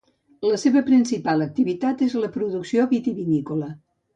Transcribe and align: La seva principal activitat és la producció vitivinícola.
La 0.51 0.55
seva 0.61 0.81
principal 0.87 1.45
activitat 1.47 2.01
és 2.09 2.17
la 2.25 2.33
producció 2.39 2.89
vitivinícola. 2.95 3.71